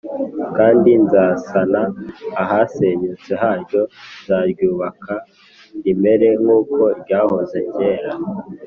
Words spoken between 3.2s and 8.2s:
haryo, nzaryubaka rimere nk’uko ryahoze kera